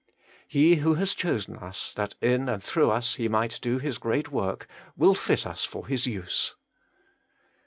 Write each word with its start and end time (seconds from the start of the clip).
3. 0.49 0.59
He 0.59 0.75
who 0.77 0.95
has 0.95 1.13
chosen 1.13 1.57
us, 1.57 1.93
that 1.95 2.15
in 2.21 2.49
and 2.49 2.63
through 2.63 2.89
us 2.89 3.17
He 3.17 3.29
might 3.29 3.59
do 3.61 3.77
His 3.77 3.99
great 3.99 4.31
work, 4.31 4.67
will 4.97 5.13
fit 5.13 5.45
us 5.45 5.63
for 5.63 5.85
His 5.85 6.07
use. 6.07 6.55